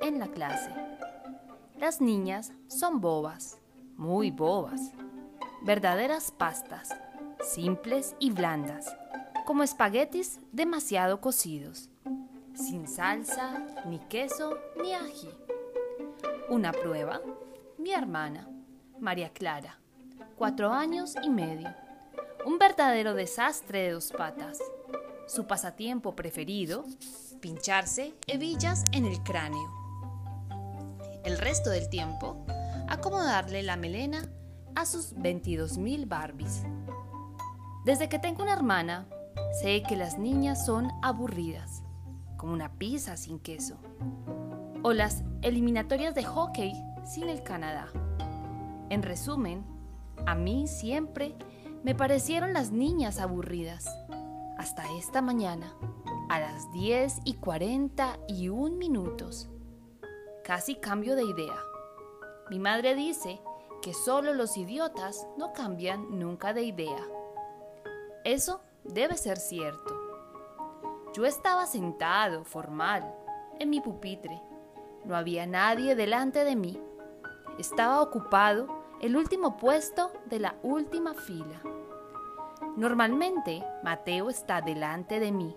[0.00, 0.70] en la clase.
[1.78, 3.58] Las niñas son bobas,
[3.96, 4.90] muy bobas,
[5.62, 6.88] verdaderas pastas,
[7.40, 8.92] simples y blandas,
[9.44, 11.90] como espaguetis demasiado cocidos,
[12.54, 15.30] sin salsa, ni queso, ni ají.
[16.48, 17.20] Una prueba,
[17.78, 18.48] mi hermana,
[18.98, 19.78] María Clara,
[20.34, 21.72] cuatro años y medio,
[22.44, 24.58] un verdadero desastre de dos patas.
[25.28, 26.84] Su pasatiempo preferido,
[27.46, 29.70] pincharse hebillas en el cráneo.
[31.22, 32.44] El resto del tiempo,
[32.88, 34.28] acomodarle la melena
[34.74, 36.64] a sus 22.000 Barbies.
[37.84, 39.06] Desde que tengo una hermana,
[39.62, 41.84] sé que las niñas son aburridas,
[42.36, 43.76] como una pizza sin queso,
[44.82, 46.72] o las eliminatorias de hockey
[47.04, 47.86] sin el Canadá.
[48.90, 49.64] En resumen,
[50.26, 51.36] a mí siempre
[51.84, 53.86] me parecieron las niñas aburridas,
[54.58, 55.72] hasta esta mañana,
[56.28, 59.48] a las 10 y 41 minutos.
[60.44, 61.56] Casi cambio de idea.
[62.50, 63.40] Mi madre dice
[63.82, 67.04] que solo los idiotas no cambian nunca de idea.
[68.24, 69.94] Eso debe ser cierto.
[71.14, 73.14] Yo estaba sentado, formal,
[73.58, 74.42] en mi pupitre.
[75.04, 76.80] No había nadie delante de mí.
[77.58, 78.66] Estaba ocupado
[79.00, 81.62] el último puesto de la última fila.
[82.76, 85.56] Normalmente Mateo está delante de mí,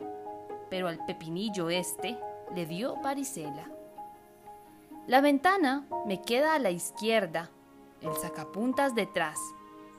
[0.69, 2.17] pero al pepinillo este
[2.55, 3.69] le dio varicela.
[5.07, 7.49] La ventana me queda a la izquierda
[8.01, 9.37] el sacapuntas detrás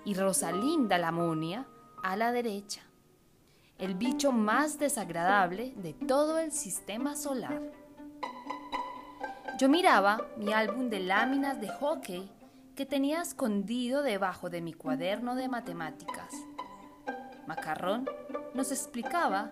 [0.04, 1.66] y Rosalinda la monia
[2.02, 2.82] a la derecha,
[3.78, 7.60] el bicho más desagradable de todo el sistema solar.
[9.58, 12.30] Yo miraba mi álbum de láminas de hockey
[12.74, 16.32] que tenía escondido debajo de mi cuaderno de matemáticas.
[17.46, 18.08] Macarrón
[18.54, 19.50] nos explicaba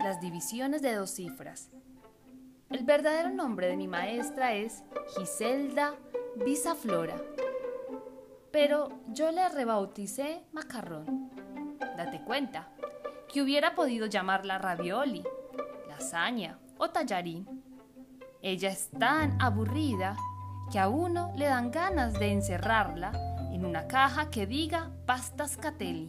[0.00, 1.70] las divisiones de dos cifras.
[2.70, 4.82] El verdadero nombre de mi maestra es
[5.16, 5.94] Giselda
[6.44, 7.16] Bisaflora
[8.50, 11.30] pero yo le rebauticé macarrón.
[11.96, 12.68] Date cuenta
[13.32, 15.22] que hubiera podido llamarla ravioli,
[15.88, 17.46] lasaña o tallarín.
[18.40, 20.16] Ella es tan aburrida
[20.70, 23.12] que a uno le dan ganas de encerrarla
[23.52, 26.08] en una caja que diga pastas catelli.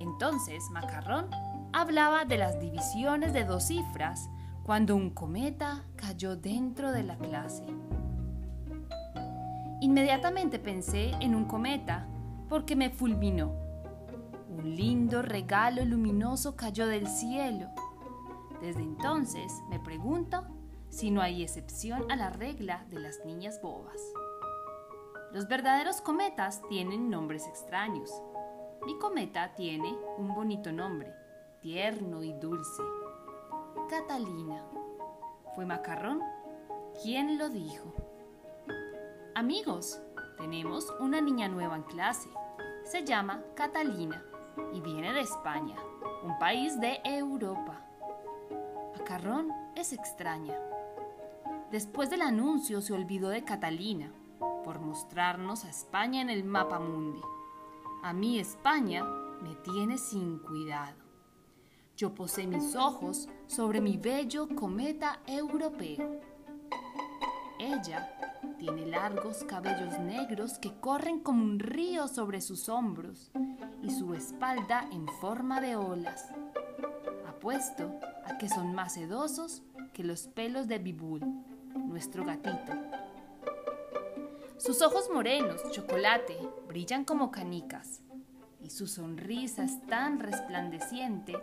[0.00, 1.30] Entonces Macarrón
[1.76, 4.30] hablaba de las divisiones de dos cifras
[4.64, 7.66] cuando un cometa cayó dentro de la clase.
[9.82, 12.06] Inmediatamente pensé en un cometa
[12.48, 13.52] porque me fulminó.
[14.48, 17.68] Un lindo regalo luminoso cayó del cielo.
[18.62, 20.46] Desde entonces me pregunto
[20.88, 24.00] si no hay excepción a la regla de las niñas bobas.
[25.30, 28.10] Los verdaderos cometas tienen nombres extraños.
[28.86, 31.12] Mi cometa tiene un bonito nombre,
[31.66, 32.80] tierno y dulce.
[33.90, 34.62] Catalina.
[35.56, 36.20] ¿Fue Macarrón?
[37.02, 37.92] ¿Quién lo dijo?
[39.34, 40.00] Amigos,
[40.38, 42.28] tenemos una niña nueva en clase.
[42.84, 44.22] Se llama Catalina
[44.74, 45.74] y viene de España,
[46.22, 47.84] un país de Europa.
[48.96, 50.56] Macarrón es extraña.
[51.72, 54.12] Después del anuncio se olvidó de Catalina
[54.64, 57.22] por mostrarnos a España en el mapa mundi.
[58.04, 59.02] A mí España
[59.42, 61.05] me tiene sin cuidado.
[61.96, 66.20] Yo posé mis ojos sobre mi bello cometa europeo.
[67.58, 68.14] Ella
[68.58, 73.30] tiene largos cabellos negros que corren como un río sobre sus hombros
[73.82, 76.28] y su espalda en forma de olas.
[77.26, 79.62] Apuesto a que son más sedosos
[79.94, 81.22] que los pelos de Bibul,
[81.74, 82.74] nuestro gatito.
[84.58, 86.36] Sus ojos morenos, chocolate,
[86.68, 88.02] brillan como canicas
[88.62, 91.36] y su sonrisa es tan resplandeciente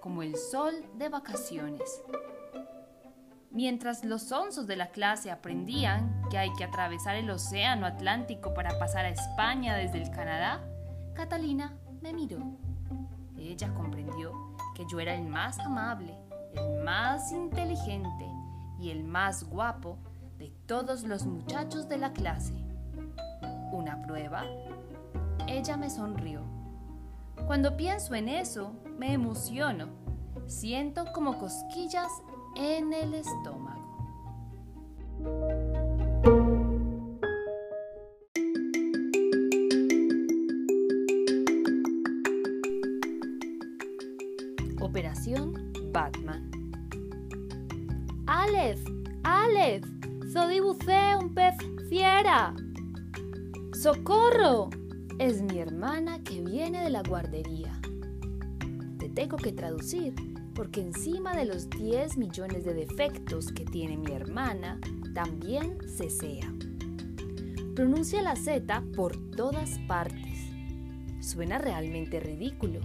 [0.00, 2.02] como el sol de vacaciones.
[3.50, 8.78] Mientras los sonsos de la clase aprendían que hay que atravesar el océano Atlántico para
[8.78, 10.64] pasar a España desde el Canadá,
[11.14, 12.38] Catalina me miró.
[13.36, 14.32] Ella comprendió
[14.74, 16.16] que yo era el más amable,
[16.54, 18.26] el más inteligente
[18.78, 19.98] y el más guapo
[20.38, 22.54] de todos los muchachos de la clase.
[23.72, 24.44] ¿Una prueba?
[25.48, 26.42] Ella me sonrió.
[27.46, 29.88] Cuando pienso en eso, me emociono.
[30.46, 32.12] Siento como cosquillas
[32.54, 33.80] en el estómago.
[44.82, 46.50] Operación Batman.
[48.26, 48.82] Alex,
[49.22, 49.88] Alex,
[50.30, 51.56] soy bucé un pez
[51.88, 52.54] fiera.
[53.72, 54.68] ¡Socorro!
[55.18, 57.79] Es mi hermana que viene de la guardería.
[59.10, 60.14] Te tengo que traducir
[60.54, 64.78] porque encima de los 10 millones de defectos que tiene mi hermana,
[65.14, 66.52] también cesea.
[67.74, 70.38] Pronuncia la Z por todas partes.
[71.20, 72.80] Suena realmente ridículo.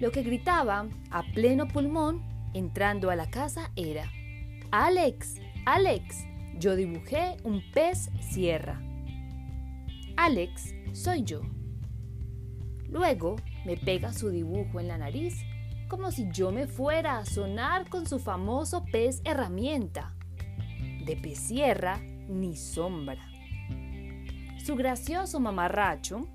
[0.00, 2.22] Lo que gritaba a pleno pulmón
[2.54, 4.10] entrando a la casa era,
[4.70, 5.34] Alex,
[5.66, 6.24] Alex,
[6.58, 8.80] yo dibujé un pez sierra.
[10.16, 11.42] Alex soy yo.
[12.88, 15.34] Luego me pega su dibujo en la nariz
[15.88, 20.14] como si yo me fuera a sonar con su famoso pez herramienta.
[21.04, 23.22] De pez sierra ni sombra.
[24.64, 26.26] Su gracioso mamarracho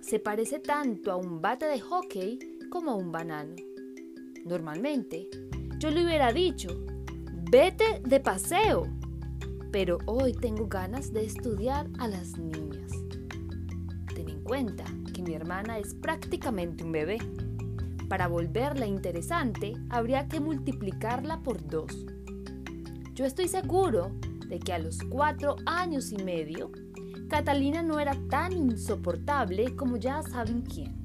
[0.00, 2.38] se parece tanto a un bate de hockey
[2.70, 3.54] como a un banano.
[4.44, 5.28] Normalmente,
[5.78, 6.84] yo le hubiera dicho,
[7.50, 8.86] vete de paseo,
[9.70, 12.90] pero hoy tengo ganas de estudiar a las niñas.
[14.14, 14.84] Ten en cuenta
[15.20, 17.18] que mi hermana es prácticamente un bebé.
[18.08, 22.06] Para volverla interesante, habría que multiplicarla por dos.
[23.14, 24.12] Yo estoy seguro
[24.48, 26.72] de que a los cuatro años y medio
[27.28, 30.98] Catalina no era tan insoportable como ya saben quién.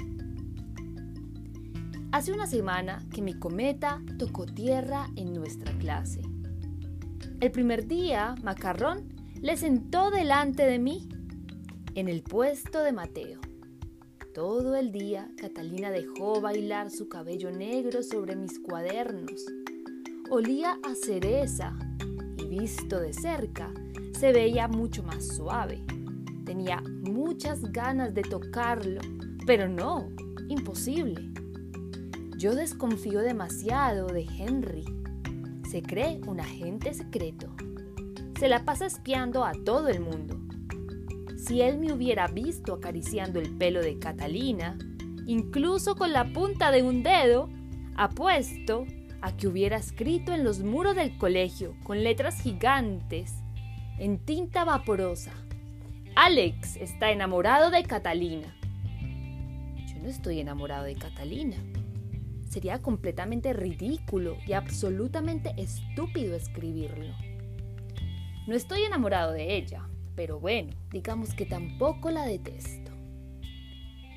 [2.12, 6.22] Hace una semana que mi cometa tocó tierra en nuestra clase.
[7.42, 11.10] El primer día, Macarrón le sentó delante de mí,
[11.96, 13.40] en el puesto de Mateo.
[14.36, 19.46] Todo el día, Catalina dejó bailar su cabello negro sobre mis cuadernos.
[20.30, 21.74] Olía a cereza
[22.38, 23.74] y visto de cerca,
[24.12, 25.82] se veía mucho más suave.
[26.44, 29.00] Tenía muchas ganas de tocarlo,
[29.48, 30.10] pero no,
[30.50, 31.32] imposible.
[32.38, 34.84] Yo desconfío demasiado de Henry.
[35.72, 37.48] Se cree un agente secreto.
[38.38, 40.45] Se la pasa espiando a todo el mundo.
[41.46, 44.80] Si él me hubiera visto acariciando el pelo de Catalina,
[45.28, 47.50] incluso con la punta de un dedo,
[47.96, 48.88] apuesto
[49.22, 53.32] a que hubiera escrito en los muros del colegio con letras gigantes,
[54.00, 55.34] en tinta vaporosa,
[56.16, 58.48] Alex está enamorado de Catalina.
[59.86, 61.58] Yo no estoy enamorado de Catalina.
[62.50, 67.14] Sería completamente ridículo y absolutamente estúpido escribirlo.
[68.48, 72.92] No estoy enamorado de ella, pero bueno, digamos que tampoco la detesto.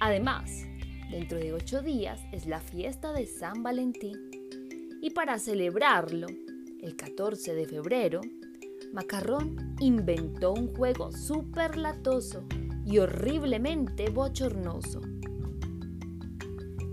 [0.01, 0.65] Además,
[1.11, 4.17] dentro de ocho días es la fiesta de San Valentín
[5.01, 6.27] y para celebrarlo,
[6.81, 8.21] el 14 de febrero,
[8.93, 12.45] Macarrón inventó un juego súper latoso
[12.85, 15.01] y horriblemente bochornoso.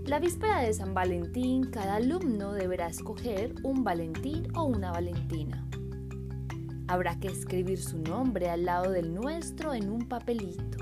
[0.04, 5.65] La víspera de San Valentín, cada alumno deberá escoger un Valentín o una Valentina.
[6.88, 10.78] Habrá que escribir su nombre al lado del nuestro en un papelito.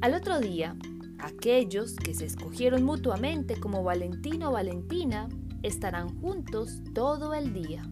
[0.00, 0.76] Al otro día,
[1.18, 5.28] aquellos que se escogieron mutuamente como Valentín o Valentina
[5.62, 7.82] estarán juntos todo el día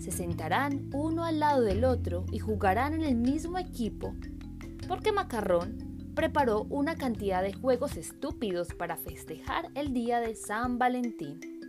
[0.00, 4.14] se sentarán uno al lado del otro y jugarán en el mismo equipo,
[4.88, 11.59] porque Macarrón preparó una cantidad de juegos estúpidos para festejar el día de San Valentín.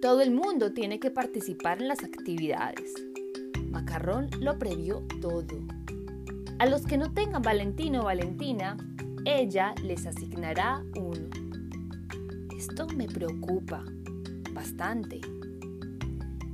[0.00, 2.94] Todo el mundo tiene que participar en las actividades.
[3.68, 5.58] Macarrón lo previó todo.
[6.60, 8.76] A los que no tengan Valentino o Valentina,
[9.24, 11.28] ella les asignará uno.
[12.56, 13.84] Esto me preocupa
[14.52, 15.20] bastante.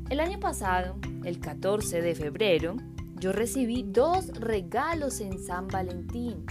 [0.08, 2.76] El año pasado, el 14 de febrero,
[3.20, 6.46] yo recibí dos regalos en San Valentín.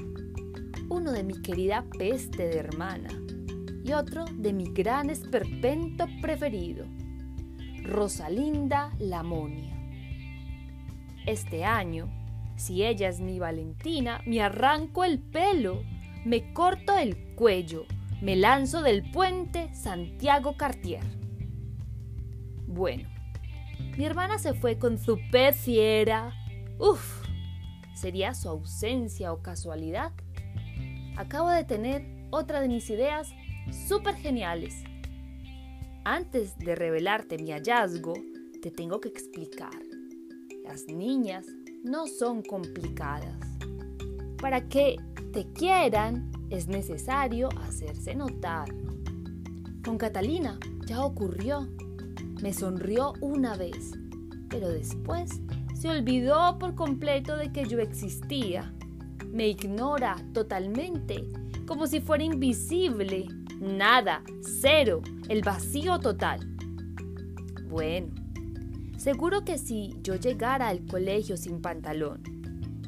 [0.90, 3.23] Uno de mi querida peste de hermana
[3.94, 6.86] otro de mi gran esperpento preferido,
[7.84, 9.76] Rosalinda Lamonia.
[11.26, 12.10] Este año,
[12.56, 15.84] si ella es mi Valentina, me arranco el pelo,
[16.26, 17.86] me corto el cuello,
[18.22, 21.04] me lanzo del puente Santiago Cartier.
[22.68, 23.08] Bueno,
[23.98, 26.34] mi hermana se fue con su pez fiera.
[26.80, 27.24] Uf,
[27.94, 30.12] ¿sería su ausencia o casualidad?
[31.16, 33.32] Acabo de tener otra de mis ideas
[33.72, 34.84] súper geniales.
[36.04, 38.14] Antes de revelarte mi hallazgo,
[38.62, 39.80] te tengo que explicar.
[40.64, 41.46] Las niñas
[41.84, 43.40] no son complicadas.
[44.42, 44.98] Para que
[45.32, 48.70] te quieran es necesario hacerse notar.
[49.84, 51.68] Con Catalina ya ocurrió
[52.44, 53.94] me sonrió una vez,
[54.50, 55.40] pero después
[55.74, 58.74] se olvidó por completo de que yo existía.
[59.32, 61.24] Me ignora totalmente,
[61.66, 63.28] como si fuera invisible.
[63.64, 66.42] Nada, cero, el vacío total.
[67.70, 68.10] Bueno,
[68.98, 72.22] seguro que si yo llegara al colegio sin pantalón,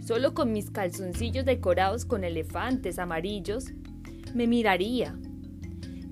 [0.05, 3.67] solo con mis calzoncillos decorados con elefantes amarillos,
[4.33, 5.17] me miraría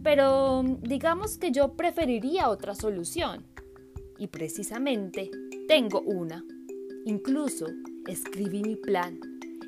[0.01, 3.45] Pero digamos que yo preferiría otra solución.
[4.17, 5.29] Y precisamente
[5.67, 6.41] tengo una.
[7.03, 7.67] Incluso
[8.07, 9.19] escribí mi plan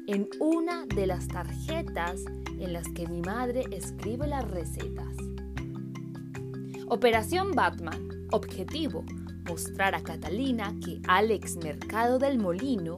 [0.08, 2.22] en una de las tarjetas
[2.60, 5.16] en las que mi madre escribe las recetas.
[6.88, 8.28] Operación Batman.
[8.32, 9.04] Objetivo.
[9.48, 12.96] Mostrar a Catalina que Alex Mercado del Molino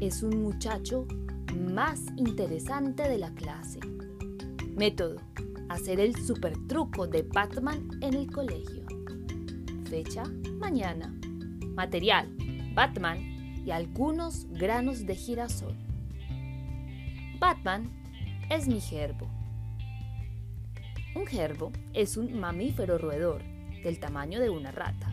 [0.00, 1.06] es un muchacho
[1.56, 3.80] más interesante de la clase.
[4.74, 5.16] Método.
[5.68, 8.84] Hacer el super truco de Batman en el colegio.
[9.88, 10.24] Fecha.
[10.58, 11.14] Mañana.
[11.74, 12.28] Material.
[12.74, 13.18] Batman
[13.64, 15.89] y algunos granos de girasol.
[17.40, 17.90] Batman
[18.50, 19.26] es mi gerbo.
[21.16, 23.42] Un gerbo es un mamífero roedor
[23.82, 25.10] del tamaño de una rata,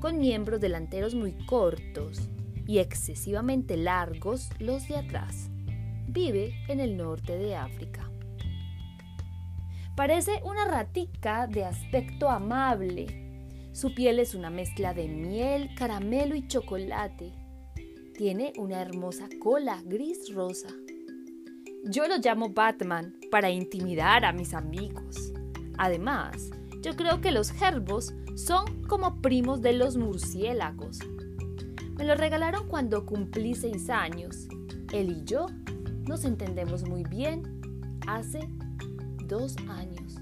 [0.00, 2.30] con miembros delanteros muy cortos
[2.66, 5.50] y excesivamente largos los de atrás.
[6.08, 8.10] Vive en el norte de África.
[9.96, 13.68] Parece una ratica de aspecto amable.
[13.72, 17.34] Su piel es una mezcla de miel, caramelo y chocolate.
[18.16, 20.70] Tiene una hermosa cola gris rosa
[21.84, 25.32] yo lo llamo Batman para intimidar a mis amigos.
[25.78, 26.50] Además,
[26.82, 30.98] yo creo que los gerbos son como primos de los murciélagos.
[31.96, 34.48] Me lo regalaron cuando cumplí seis años.
[34.92, 35.46] Él y yo
[36.06, 37.60] nos entendemos muy bien
[38.06, 38.48] hace
[39.26, 40.18] dos años.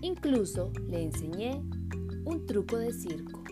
[0.00, 1.62] Incluso le enseñé
[2.24, 3.42] un truco de circo.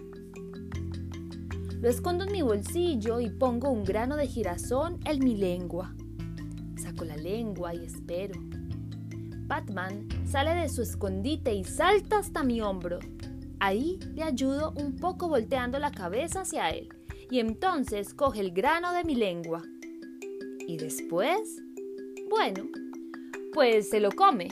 [1.80, 5.94] Lo escondo en mi bolsillo y pongo un grano de girasol en mi lengua
[7.00, 8.34] la lengua y espero.
[9.46, 12.98] Batman sale de su escondite y salta hasta mi hombro.
[13.60, 16.88] Ahí le ayudo un poco volteando la cabeza hacia él
[17.30, 19.62] y entonces coge el grano de mi lengua.
[20.66, 21.62] ¿Y después?
[22.28, 22.64] Bueno,
[23.52, 24.48] pues se lo come.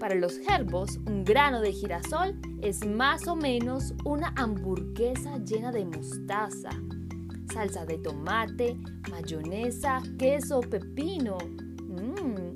[0.00, 5.84] Para los gerbos, un grano de girasol es más o menos una hamburguesa llena de
[5.84, 6.70] mostaza,
[7.52, 8.76] salsa de tomate,
[9.10, 11.38] mayonesa, queso, pepino,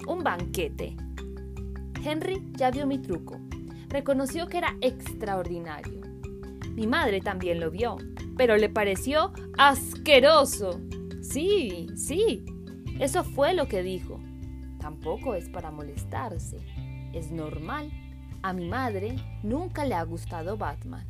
[0.09, 0.97] un banquete.
[2.05, 3.39] Henry ya vio mi truco.
[3.89, 6.01] Reconoció que era extraordinario.
[6.73, 7.97] Mi madre también lo vio,
[8.37, 10.81] pero le pareció asqueroso.
[11.23, 12.45] Sí, sí,
[12.99, 14.21] eso fue lo que dijo.
[14.81, 16.59] Tampoco es para molestarse.
[17.13, 17.91] Es normal.
[18.43, 21.07] A mi madre nunca le ha gustado Batman.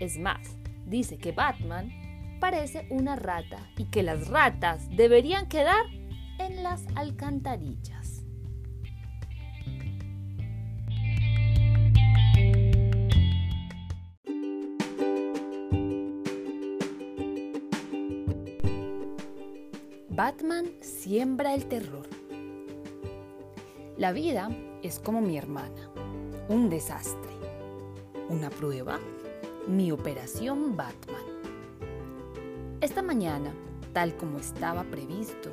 [0.00, 1.90] Es más, dice que Batman
[2.40, 5.86] parece una rata y que las ratas deberían quedar
[6.38, 8.01] en las alcantarillas.
[20.14, 22.06] Batman siembra el terror.
[23.96, 24.50] La vida
[24.82, 25.90] es como mi hermana,
[26.50, 27.32] un desastre.
[28.28, 29.00] Una prueba,
[29.66, 31.22] mi operación Batman.
[32.82, 33.54] Esta mañana,
[33.94, 35.48] tal como estaba previsto,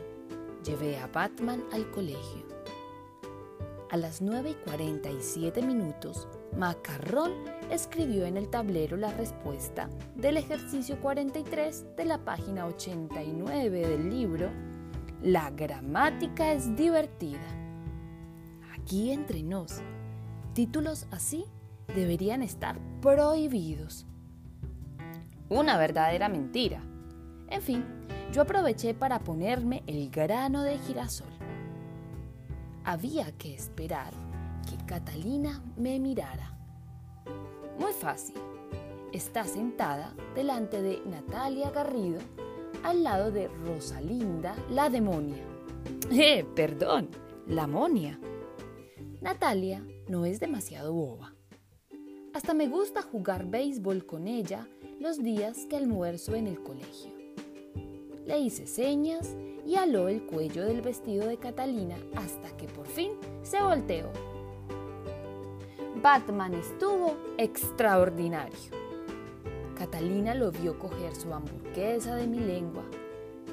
[0.65, 2.43] llevé a Batman al colegio.
[3.89, 7.31] A las 9 y 47 minutos, Macarrón
[7.69, 14.49] escribió en el tablero la respuesta del ejercicio 43 de la página 89 del libro
[15.21, 17.39] La gramática es divertida.
[18.73, 19.81] Aquí entre nos,
[20.53, 21.45] títulos así
[21.95, 24.05] deberían estar prohibidos.
[25.49, 26.83] Una verdadera mentira.
[27.49, 27.83] En fin,
[28.31, 31.27] yo aproveché para ponerme el grano de girasol.
[32.83, 34.13] Había que esperar
[34.69, 36.58] que Catalina me mirara.
[37.79, 38.35] Muy fácil.
[39.13, 42.19] Está sentada delante de Natalia Garrido,
[42.83, 45.43] al lado de Rosalinda la demonia.
[46.11, 47.07] Eh, perdón,
[47.47, 48.19] la monia.
[49.21, 51.35] Natalia no es demasiado boba.
[52.33, 54.67] Hasta me gusta jugar béisbol con ella
[54.99, 57.11] los días que almuerzo en el colegio.
[58.25, 63.11] Le hice señas y aló el cuello del vestido de Catalina hasta que por fin
[63.43, 64.11] se volteó.
[66.01, 68.57] Batman estuvo extraordinario.
[69.77, 72.83] Catalina lo vio coger su hamburguesa de mi lengua,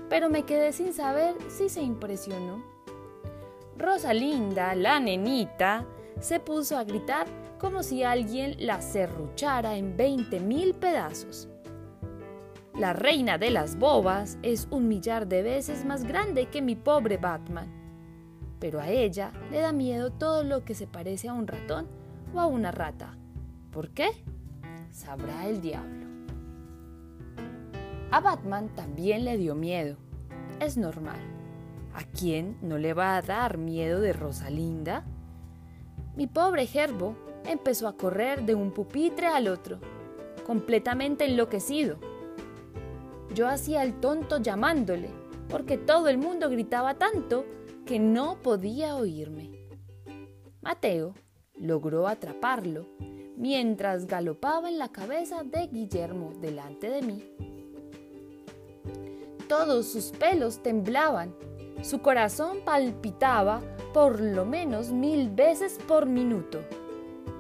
[0.09, 2.65] pero me quedé sin saber si se impresionó.
[3.79, 5.85] Rosalinda, la nenita,
[6.21, 7.27] se puso a gritar
[7.59, 11.49] como si alguien la serruchara en veinte mil pedazos.
[12.79, 17.17] La reina de las bobas es un millar de veces más grande que mi pobre
[17.17, 17.73] Batman.
[18.59, 22.06] Pero a ella le da miedo todo lo que se parece a un ratón
[22.41, 23.17] a una rata.
[23.71, 24.09] ¿Por qué?
[24.91, 26.07] Sabrá el diablo.
[28.11, 29.97] A Batman también le dio miedo.
[30.61, 31.19] Es normal.
[31.95, 35.05] ¿A quién no le va a dar miedo de Rosalinda?
[36.15, 39.79] Mi pobre Gerbo empezó a correr de un pupitre al otro,
[40.47, 41.99] completamente enloquecido.
[43.35, 45.11] Yo hacía el tonto llamándole,
[45.49, 47.45] porque todo el mundo gritaba tanto
[47.85, 49.51] que no podía oírme.
[50.63, 51.15] Mateo
[51.59, 52.87] logró atraparlo
[53.37, 57.23] mientras galopaba en la cabeza de Guillermo delante de mí.
[59.49, 61.35] Todos sus pelos temblaban,
[61.83, 63.61] su corazón palpitaba
[63.93, 66.61] por lo menos mil veces por minuto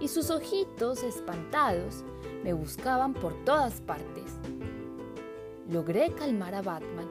[0.00, 2.04] y sus ojitos espantados
[2.44, 4.24] me buscaban por todas partes.
[5.68, 7.10] Logré calmar a Batman,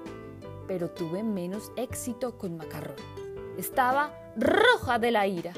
[0.67, 2.95] pero tuve menos éxito con Macarrón.
[3.57, 5.53] Estaba roja de la ira.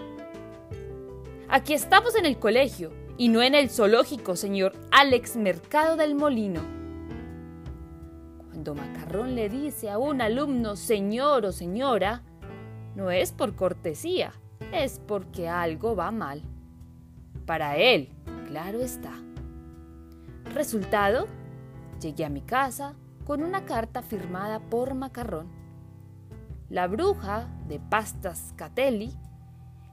[1.49, 6.59] Aquí estamos en el colegio y no en el zoológico, señor Alex Mercado del Molino.
[8.49, 12.21] Cuando Macarrón le dice a un alumno señor o señora,
[12.95, 14.33] no es por cortesía,
[14.73, 16.41] es porque algo va mal.
[17.45, 18.09] Para él,
[18.47, 19.13] claro está.
[20.53, 21.27] Resultado,
[22.01, 25.47] llegué a mi casa con una carta firmada por Macarrón.
[26.69, 29.15] La bruja de pastas Catelli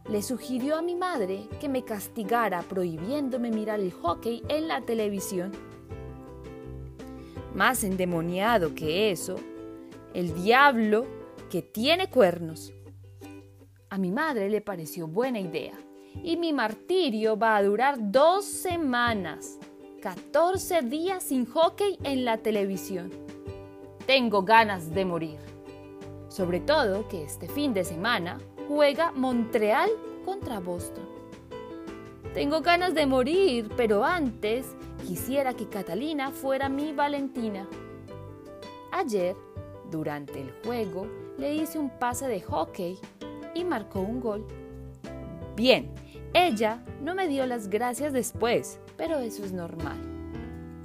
[0.08, 5.52] le sugirió a mi madre que me castigara prohibiéndome mirar el hockey en la televisión.
[7.54, 9.37] Más endemoniado que eso,
[10.12, 11.06] el diablo
[11.50, 12.73] que tiene cuernos.
[13.88, 15.75] A mi madre le pareció buena idea
[16.23, 19.58] y mi martirio va a durar dos semanas,
[20.02, 23.11] 14 días sin hockey en la televisión.
[24.06, 25.38] Tengo ganas de morir.
[26.28, 29.90] Sobre todo que este fin de semana juega Montreal
[30.25, 31.04] contra Boston.
[32.33, 34.66] Tengo ganas de morir, pero antes
[35.06, 37.68] quisiera que Catalina fuera mi Valentina.
[38.90, 39.37] Ayer,
[39.90, 41.06] durante el juego,
[41.38, 42.99] le hice un pase de hockey
[43.54, 44.47] y marcó un gol.
[45.56, 45.92] Bien,
[46.33, 49.99] ella no me dio las gracias después, pero eso es normal.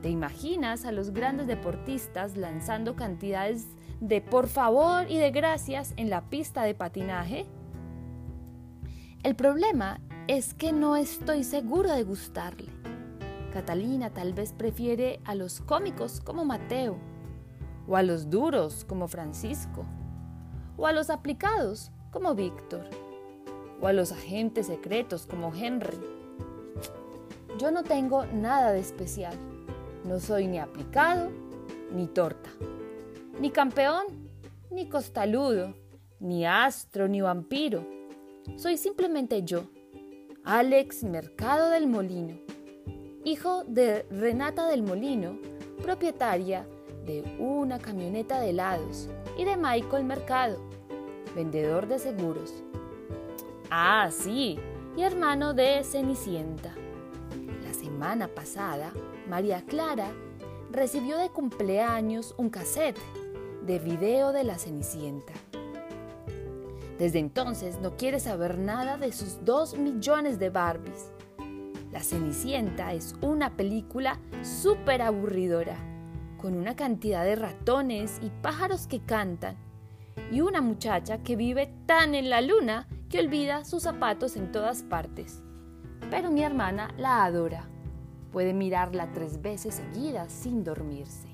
[0.02, 3.66] ¿Te imaginas a los grandes deportistas lanzando cantidades
[4.00, 7.48] de por favor y de gracias en la pista de patinaje?
[9.22, 12.70] El problema es que no estoy seguro de gustarle.
[13.52, 16.98] Catalina tal vez prefiere a los cómicos como Mateo,
[17.86, 19.86] o a los duros como Francisco,
[20.78, 22.86] o a los aplicados como Víctor,
[23.82, 26.00] o a los agentes secretos como Henry.
[27.60, 29.36] Yo no tengo nada de especial.
[30.06, 31.30] No soy ni aplicado,
[31.92, 32.50] ni torta,
[33.42, 34.06] ni campeón,
[34.72, 35.74] ni costaludo,
[36.22, 37.99] ni astro, ni vampiro
[38.56, 39.70] soy simplemente yo,
[40.44, 42.40] Alex Mercado del Molino,
[43.24, 45.38] hijo de Renata del Molino,
[45.82, 46.68] propietaria
[47.06, 50.60] de una camioneta de helados, y de Michael Mercado,
[51.34, 52.64] vendedor de seguros.
[53.72, 54.60] Ah, sí,
[54.98, 56.76] y hermano de Cenicienta.
[57.64, 58.92] La semana pasada,
[59.30, 60.12] María Clara
[60.72, 63.00] recibió de cumpleaños un cassette
[63.66, 65.34] de video de la Cenicienta.
[67.00, 71.14] Desde entonces no quiere saber nada de sus dos millones de Barbies.
[71.94, 75.78] La Cenicienta es una película súper aburridora,
[76.38, 79.56] con una cantidad de ratones y pájaros que cantan,
[80.30, 84.84] y una muchacha que vive tan en la luna que olvida sus zapatos en todas
[84.84, 85.42] partes.
[86.12, 87.70] Pero mi hermana la adora.
[88.34, 91.29] Puede mirarla tres veces seguidas sin dormirse.